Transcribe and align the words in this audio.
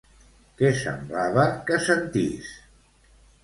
Què 0.61 0.71
semblava 0.79 1.45
que 1.69 1.79
sentís? 1.91 2.51